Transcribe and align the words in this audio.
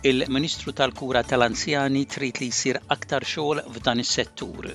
il-Ministru 0.00 0.72
tal-Kura 0.72 1.24
tal-Anzjani 1.24 2.04
trid 2.06 2.38
li 2.38 2.46
jsir 2.54 2.76
aktar 2.94 3.24
xogħol 3.26 3.62
f'dan 3.74 3.98
is-settur, 3.98 4.68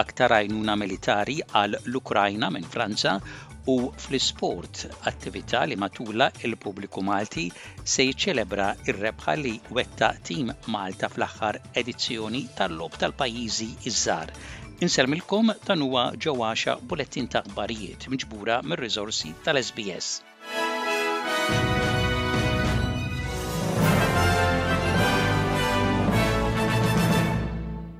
aktar 0.00 0.32
għajnuna 0.32 0.72
militari 0.80 1.36
għal 1.42 1.76
l-Ukrajna 1.90 2.48
minn 2.54 2.64
Franza 2.64 3.12
u 3.68 3.74
fl-isport 3.92 4.86
attività 5.10 5.66
li 5.68 5.76
matula 5.76 6.30
il-pubbliku 6.48 7.04
Malti 7.04 7.44
se 7.84 8.06
jiċċelebra 8.08 8.70
ir-rebħa 8.88 9.36
li 9.42 9.52
wetta 9.68 10.14
tim 10.24 10.48
Malta 10.72 11.10
fl-aħħar 11.12 11.60
edizzjoni 11.82 12.46
tal-lob 12.56 12.96
tal-pajjiżi 13.02 13.68
iż-żar. 13.90 14.32
Inselmilkom 14.80 15.52
dan 15.68 15.84
huwa 15.84 16.06
ġewwaxa 16.16 16.78
bulettin 16.88 17.28
ta' 17.28 17.44
aħbarijiet 17.44 18.08
miġbura 18.08 18.62
mir-riżorsi 18.64 19.36
tal-SBS. 19.44 20.16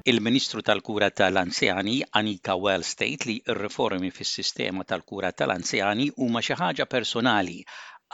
Il-Ministru 0.03 0.63
tal-Kura 0.63 1.11
tal-Anzjani 1.11 2.03
Anita 2.11 2.55
Wells 2.55 2.89
state 2.89 3.25
li 3.29 3.43
r-reformi 3.45 4.11
fis-sistema 4.11 4.83
tal-kura 4.89 5.31
tal-anzjani 5.37 6.07
huma 6.25 6.41
xi 6.47 6.57
ħaġa 6.61 6.87
personali 6.95 7.59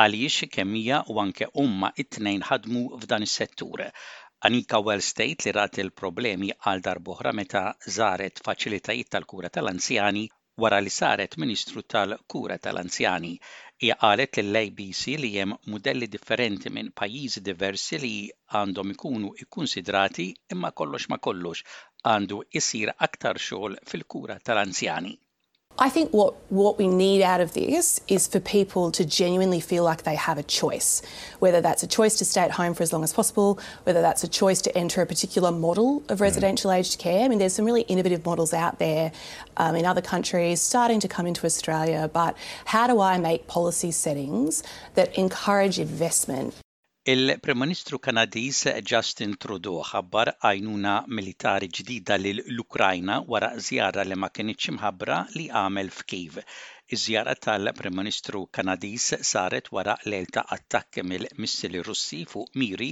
għaliex 0.02 0.48
kemmija 0.56 0.98
u 1.14 1.20
anke 1.22 1.46
umma 1.64 1.92
it-tnejn 2.04 2.42
ħadmu 2.48 2.82
f'dan 3.04 3.26
is-settur. 3.28 3.84
Anika 4.50 4.80
Wellstate 4.88 5.28
state 5.28 5.46
li 5.48 5.54
rat 5.60 5.78
il-problemi 5.84 6.50
għal 6.66 6.82
darbohra 6.88 7.32
meta 7.40 7.62
żaret 7.98 8.42
faċilitajiet 8.48 9.12
tal-kura 9.14 9.48
tal-anzjani 9.58 10.26
wara 10.58 10.82
li 10.82 10.90
saret 10.90 11.38
Ministru 11.38 11.86
tal-Kura 11.94 12.58
tal-Anzjani. 12.66 13.36
Hija 13.84 13.94
qalet 14.02 14.36
lill-ABC 14.38 15.00
li 15.22 15.28
hemm 15.32 15.50
mudelli 15.72 16.06
differenti 16.12 16.72
minn 16.76 16.88
pajjiżi 17.00 17.42
diversi 17.48 17.98
li 18.04 18.12
għandhom 18.60 18.94
ikunu 18.94 19.32
ikkunsidrati 19.44 20.26
imma 20.56 20.72
kollox 20.82 21.10
ma 21.14 21.20
kollox 21.28 21.68
għandu 22.14 22.38
isir 22.62 22.94
aktar 23.08 23.42
xogħol 23.50 23.76
fil-kura 23.92 24.44
tal-anzjani. 24.48 25.14
I 25.78 25.90
think 25.90 26.10
what, 26.10 26.34
what 26.50 26.78
we 26.78 26.88
need 26.88 27.22
out 27.22 27.42
of 27.42 27.52
this 27.52 28.00
is 28.08 28.26
for 28.26 28.40
people 28.40 28.90
to 28.92 29.04
genuinely 29.04 29.60
feel 29.60 29.84
like 29.84 30.04
they 30.04 30.14
have 30.14 30.38
a 30.38 30.42
choice, 30.42 31.02
whether 31.38 31.60
that's 31.60 31.82
a 31.82 31.86
choice 31.86 32.16
to 32.18 32.24
stay 32.24 32.40
at 32.40 32.52
home 32.52 32.72
for 32.72 32.82
as 32.82 32.94
long 32.94 33.04
as 33.04 33.12
possible, 33.12 33.58
whether 33.84 34.00
that's 34.00 34.24
a 34.24 34.28
choice 34.28 34.62
to 34.62 34.78
enter 34.78 35.02
a 35.02 35.06
particular 35.06 35.50
model 35.52 36.02
of 36.08 36.22
residential 36.22 36.72
aged 36.72 36.98
care. 36.98 37.24
I 37.24 37.28
mean, 37.28 37.38
there's 37.38 37.52
some 37.52 37.66
really 37.66 37.82
innovative 37.82 38.24
models 38.24 38.54
out 38.54 38.78
there 38.78 39.12
um, 39.58 39.76
in 39.76 39.84
other 39.84 40.00
countries 40.00 40.62
starting 40.62 40.98
to 41.00 41.08
come 41.08 41.26
into 41.26 41.44
Australia, 41.44 42.08
but 42.10 42.36
how 42.64 42.86
do 42.86 42.98
I 42.98 43.18
make 43.18 43.46
policy 43.46 43.90
settings 43.90 44.62
that 44.94 45.14
encourage 45.18 45.78
investment 45.78 46.54
Il-Prim 47.08 47.58
Ministru 47.62 47.98
Kanadiż 48.04 48.60
Justin 48.92 49.34
Trudeau 49.42 49.76
ħabbar 49.88 50.30
għajnuna 50.48 50.94
militari 51.18 51.68
ġdida 51.76 52.16
lill 52.22 52.40
l-Ukrajna 52.44 53.18
wara 53.34 53.50
żjara 53.66 54.02
li 54.08 54.16
ma 54.22 54.28
kienitx 54.38 54.72
imħabbra 54.72 55.20
li 55.36 55.44
għamel 55.60 55.92
f'Kiev. 56.00 56.40
Iż-żjara 56.96 57.36
tal-Prim 57.46 57.94
Ministru 58.00 58.40
Kanadiż 58.58 59.06
saret 59.30 59.70
wara 59.78 59.94
lejl 60.10 60.26
ta' 60.38 60.44
attakki 60.58 61.04
mill-missili 61.12 61.84
Russi 61.90 62.24
fuq 62.32 62.58
miri 62.64 62.88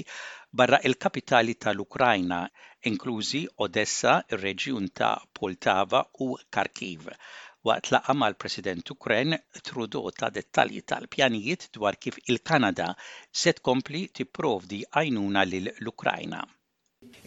barra 0.53 0.79
il-kapitali 0.91 1.57
tal-Ukrajna, 1.67 2.41
inklużi 2.93 3.43
Odessa, 3.67 4.21
ir-reġjun 4.31 4.93
ta' 5.01 5.17
Poltava 5.41 6.05
u 6.29 6.37
Kharkiv. 6.55 7.11
Waqt 7.65 7.93
laqa 7.93 8.15
mal-President 8.15 8.85
Ukren 8.95 9.39
Trudeau 9.67 10.11
ta' 10.19 10.29
dettalji 10.37 10.83
tal-pjanijiet 10.91 11.63
dwar 11.73 11.95
kif 12.03 12.19
il-Kanada 12.33 12.89
se 13.41 13.55
tkompli 13.57 14.03
tipprovdi 14.17 14.83
għajnuna 14.93 15.45
lil 15.53 15.71
ukrajna 15.93 16.43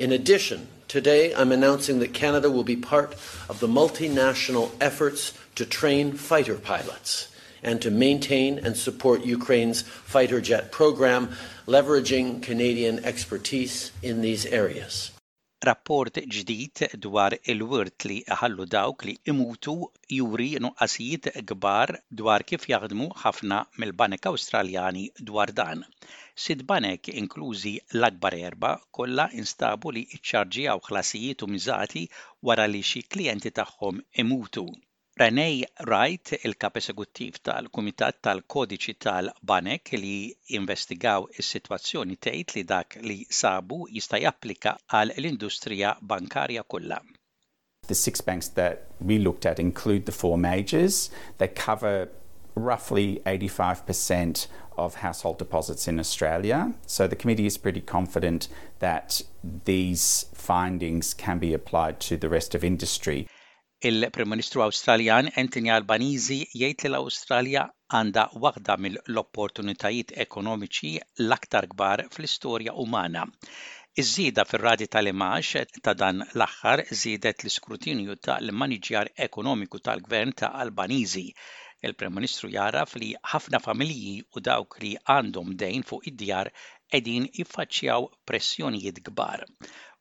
In 0.06 0.12
addition, 0.12 0.68
today 0.88 1.34
I'm 1.36 1.52
announcing 1.52 1.98
that 2.00 2.14
Canada 2.14 2.52
will 2.52 2.64
be 2.64 2.76
part 2.92 3.14
of 3.50 3.60
the 3.60 3.68
multinational 3.80 4.70
efforts 4.80 5.34
to 5.56 5.66
train 5.66 6.14
fighter 6.14 6.56
pilots 6.70 7.30
and 7.64 7.82
to 7.82 7.90
maintain 7.90 8.60
and 8.60 8.78
support 8.78 9.26
Ukraine's 9.26 9.82
fighter 10.14 10.40
jet 10.40 10.72
program, 10.72 11.34
leveraging 11.68 12.44
Canadian 12.44 13.04
expertise 13.04 13.92
in 14.04 14.22
these 14.22 14.46
areas. 14.46 15.10
Rapport 15.66 16.18
ġdid 16.34 16.80
dwar 17.04 17.34
il-wirt 17.54 18.06
li 18.10 18.18
ħallu 18.42 18.66
dawk 18.74 19.06
li 19.10 19.16
imutu 19.32 19.74
juri 20.18 20.46
nuqqasijiet 20.66 21.30
kbar 21.52 21.94
dwar 22.20 22.46
kif 22.52 22.68
jaħdmu 22.74 23.08
ħafna 23.24 23.58
mill-banek 23.84 24.30
Awstraljani 24.34 25.08
dwar 25.32 25.54
dan. 25.62 25.82
Sid 26.46 26.62
banek 26.74 27.12
inklużi 27.24 27.74
l-akbar 27.98 28.38
erba 28.44 28.76
kollha 29.00 29.28
instabu 29.42 29.96
li 29.98 30.06
iċċarġjaw 30.20 30.86
ħlasijiet 30.92 31.48
u 31.50 31.54
miżati 31.56 32.06
wara 32.52 32.70
li 32.76 32.86
xi 32.94 33.06
klijenti 33.16 33.56
tagħhom 33.62 34.06
imutu. 34.26 34.70
Renej 35.20 35.64
Wright, 35.88 36.30
il-kap 36.46 36.76
eżekuttiv 36.78 37.40
tal-Kumitat 37.48 38.20
tal-Kodiċi 38.22 38.94
tal-Banek 39.02 39.90
li 39.98 40.20
investigaw 40.54 41.26
is-sitwazzjoni 41.42 42.20
tgħid 42.22 42.54
li 42.60 42.64
dak 42.70 42.98
li 43.02 43.16
sabu 43.34 43.80
jista' 43.90 44.20
japplika 44.22 44.76
għal 44.94 45.16
l-industrija 45.16 45.96
bankarja 46.06 46.62
kollha. 46.70 47.00
The 47.88 47.96
six 47.98 48.22
banks 48.22 48.50
that 48.60 48.84
we 49.02 49.18
looked 49.18 49.48
at 49.50 49.58
include 49.60 50.06
the 50.06 50.12
four 50.12 50.38
majors. 50.38 51.10
They 51.40 51.48
cover 51.48 52.10
roughly 52.54 53.20
85% 53.26 54.46
of 54.78 54.96
household 55.02 55.40
deposits 55.40 55.88
in 55.88 56.00
Australia. 56.00 56.76
So 56.86 57.08
the 57.08 57.16
committee 57.16 57.48
is 57.48 57.58
pretty 57.58 57.82
confident 57.82 58.50
that 58.80 59.22
these 59.66 60.28
findings 60.36 61.16
can 61.16 61.40
be 61.40 61.56
applied 61.56 62.00
to 62.02 62.18
the 62.18 62.30
rest 62.30 62.54
of 62.54 62.64
industry. 62.64 63.28
Il-Prim 63.86 64.30
Ministru 64.34 64.62
Awstraljan 64.66 65.28
Anthony 65.40 65.68
Albanizi 65.70 66.38
jgħid 66.60 66.86
li 66.86 66.90
l-Awstralja 66.90 67.64
għandha 68.00 68.22
waħda 68.46 68.76
mill-opportunitajiet 68.86 70.14
ekonomiċi 70.26 70.94
l-aktar 71.28 71.68
kbar 71.76 72.02
fl-istorja 72.08 72.74
umana. 72.86 73.28
Iż-żieda 74.02 74.48
fir-radi 74.50 74.88
tal-imax 74.96 75.62
ta' 75.86 75.94
dan 76.02 76.24
l-aħħar 76.26 76.86
żiedet 77.04 77.46
l-iskrutinju 77.46 78.18
tal-maniġjar 78.28 79.12
ekonomiku 79.30 79.84
tal-gvern 79.90 80.34
ta' 80.42 80.50
Albanizi. 80.66 81.28
Il-Prem 81.86 82.18
Ministru 82.18 82.50
jaraf 82.58 82.98
li 82.98 83.12
ħafna 83.34 83.62
familji 83.70 84.16
u 84.36 84.46
dawk 84.50 84.82
li 84.82 84.96
għandhom 85.20 85.54
dejn 85.64 85.86
fuq 85.92 86.10
id-djar 86.16 86.50
edin 87.02 87.30
jiffaċċjaw 87.30 88.10
pressjonijiet 88.26 89.06
kbar. 89.12 89.46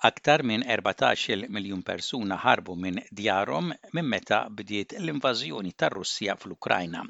Aktar 0.07 0.43
minn 0.49 0.63
14-il 0.73 1.41
miljun 1.55 1.81
persuna 1.87 2.37
ħarbu 2.43 2.77
minn 2.83 3.01
djarhom 3.21 3.71
minn 3.99 4.11
meta 4.13 4.39
bdiet 4.61 4.95
l-invażjoni 5.01 5.73
tar-Russja 5.85 6.37
fl-Ukrajna. 6.45 7.03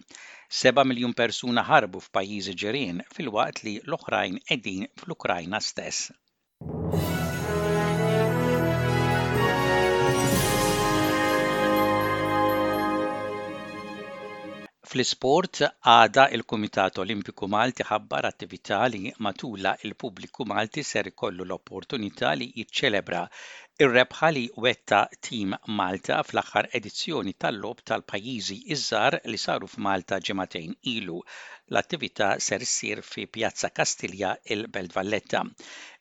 7 0.62 0.84
miljun 0.92 1.16
persuna 1.22 1.66
ħarbu 1.72 2.02
f'pajjiżi 2.06 2.54
ġirien 2.64 3.02
waqt 3.40 3.60
li 3.68 3.74
l-oħrajn 3.82 4.40
qegħdin 4.52 4.88
fl-Ukrajna 5.02 5.62
stess. 5.68 6.14
Fl-isport 14.88 15.58
għada 15.94 16.22
il-Kumitat 16.34 16.98
Olimpiku 17.02 17.44
Malti 17.54 17.84
ħabbar 17.88 18.24
attività 18.28 18.78
li 18.88 19.10
matula 19.26 19.74
il-pubbliku 19.84 20.46
Malti 20.52 20.80
ser 20.90 21.10
ikollu 21.10 21.44
l-opportunità 21.44 22.30
li 22.40 22.46
jiċċelebra 22.60 23.20
ir-rebħa 23.84 24.30
li 24.36 24.46
wetta 24.68 25.02
tim 25.28 25.52
Malta 25.80 26.22
fl-aħħar 26.30 26.70
edizzjoni 26.80 27.36
tal-lob 27.36 27.84
tal-pajjiżi 27.90 28.56
iż-żar 28.76 29.18
li 29.28 29.42
saru 29.44 29.68
f'Malta 29.74 30.22
ġematejn 30.30 30.72
ilu. 30.94 31.20
L-attività 31.68 32.30
ser 32.48 32.64
sir 32.72 33.04
fi 33.12 33.28
Pjazza 33.36 33.68
Kastilja 33.70 34.32
il-Belt 34.56 34.96
Valletta. 34.96 35.44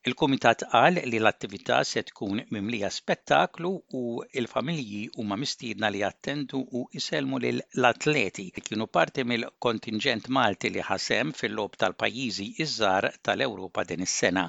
Il-Kumitat 0.08 0.62
qal 0.72 0.98
li 1.12 1.18
l-attività 1.20 1.78
se 1.88 2.02
tkun 2.10 2.38
mimlija 2.58 2.90
spettaklu 2.98 3.72
u 4.02 4.04
il-familji 4.42 5.00
huma 5.16 5.38
mistiedna 5.42 5.90
li 5.96 6.04
attendu 6.10 6.62
u 6.80 6.84
iselmu 7.00 7.40
lil 7.46 7.60
l-atleti 7.82 8.46
li 8.58 8.64
kienu 8.68 8.88
parti 8.98 9.26
mill-kontingent 9.32 10.30
Malti 10.38 10.72
li 10.78 10.86
ħasem 10.92 11.34
fil-lob 11.42 11.76
tal-pajjiżi 11.84 12.48
iż-żar 12.66 13.10
tal-Ewropa 13.30 13.86
din 13.92 14.08
is-sena 14.08 14.48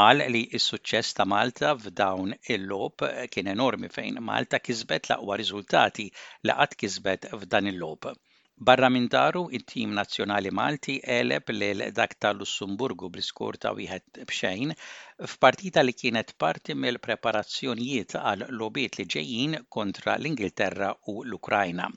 għal 0.00 0.24
li 0.36 0.42
s-suċċess 0.60 1.18
ta' 1.18 1.28
Malta 1.34 1.74
f'dawn 1.84 2.34
il-lob 2.56 3.06
kien 3.36 3.52
enormi 3.58 3.92
fejn 3.98 4.24
Malta 4.32 4.64
kisbet 4.68 5.12
l-aqwa 5.12 5.38
riżultati 5.42 6.08
li 6.46 6.60
qatt 6.62 6.78
kisbet 6.84 7.30
f'dan 7.44 7.74
il-lob. 7.74 8.14
Barra 8.58 8.88
minn 8.88 9.06
daru 9.12 9.48
il 9.52 9.64
tim 9.70 9.90
nazzjonali 9.96 10.50
Malti 10.58 10.94
għeleb 11.14 11.50
l 11.54 11.86
dak 11.96 12.12
tal-Lussemburgu 12.24 13.08
bl-iskur 13.16 13.56
ta' 13.64 13.72
wieħed 13.78 14.20
b'xejn 14.30 14.70
f'partita 15.32 15.82
li 15.84 15.92
kienet 16.02 16.32
parti 16.44 16.76
mill-preparazzjonijiet 16.84 18.14
għal 18.22 18.46
lobiet 18.62 18.96
li 19.02 19.06
ġejjin 19.16 19.56
kontra 19.76 20.14
l-Ingilterra 20.16 20.88
u 21.12 21.16
l-Ukrajna. 21.26 21.90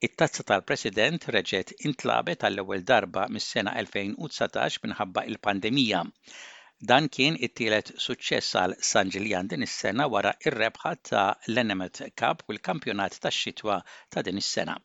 it-tazza 0.09 0.47
tal-President 0.53 1.27
reġet 1.37 1.75
intlabet 1.91 2.47
għall-ewwel 2.47 2.87
darba 2.95 3.27
mis-sena 3.27 3.75
2019 3.83 4.85
minħabba 4.87 5.27
il-pandemija. 5.33 6.05
Dan 6.89 7.07
kien 7.13 7.35
it-tielet 7.45 7.91
suċċess 8.01 8.55
għal 8.57 8.73
San 8.91 9.09
Ġiljan 9.13 9.49
din 9.51 9.61
is-sena 9.65 10.07
wara 10.09 10.31
ir-rebħa 10.49 10.93
ta' 11.09 11.25
l-Enemet 11.51 11.99
Cup 12.17 12.41
u 12.49 12.55
l-kampjonat 12.55 13.19
tax-xitwa 13.21 13.75
ta' 14.09 14.23
din 14.25 14.41
is-sena. 14.41 14.79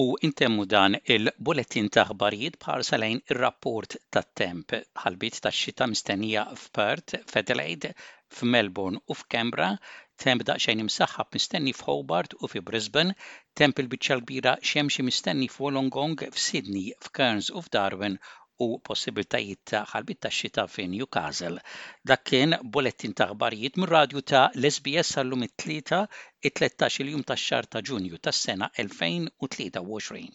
U 0.00 0.06
intemmu 0.26 0.64
dan 0.66 0.96
il-bulletin 1.04 1.92
ta' 1.92 2.06
ħbarijiet 2.08 2.56
parsa 2.64 2.96
lejn 2.98 3.20
ir-rapport 3.28 4.00
tat-temp 4.10 4.72
ħalbit 5.04 5.42
tax-xita 5.44 5.86
mistennija 5.92 6.48
f'Perth, 6.56 7.20
f'Adelaide, 7.28 7.92
f'Melbourne 8.34 8.98
u 9.12 9.14
f'Kembra 9.14 9.74
temp 10.22 10.42
daqsxejn 10.48 10.80
imsaħħab 10.82 11.28
mistenni 11.36 11.70
f'Hobart 11.76 12.34
u 12.40 12.48
fi 12.50 12.60
Brisbane, 12.66 13.14
temp 13.60 13.80
il 13.82 13.88
l 14.16 14.20
kbira 14.26 14.52
xemxi 14.70 15.04
mistenni 15.06 15.48
f'Wolongong, 15.54 16.14
f'Sydney, 16.36 16.92
f'Kerns 17.06 17.48
u 17.58 17.62
f'Darwin 17.66 18.14
u 18.66 18.68
possibiltajiet 18.90 19.62
ta' 19.72 19.80
ħalbit 19.94 20.20
ta' 20.26 20.32
xita 20.38 20.66
fin 20.76 20.90
Newcastle. 20.94 21.58
Dak 22.12 22.22
kien 22.30 22.54
bolettin 22.76 23.16
ta' 23.18 23.30
ħbarijiet 23.34 23.82
mir 23.82 23.92
radju 23.96 24.22
ta' 24.22 24.44
l-SBS 24.62 25.14
għallum 25.24 25.46
it-tlieta 25.48 26.02
it-13 26.50 27.06
il-jum 27.06 27.26
ta' 27.32 27.40
xar 27.46 27.66
ta' 27.72 27.82
ġunju 27.90 28.22
tas 28.22 28.44
sena 28.46 28.70
2023. 28.78 30.28